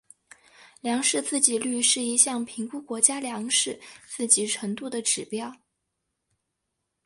[0.81, 5.55] 粮食自给率是一项评估国家粮食自给程度的指标。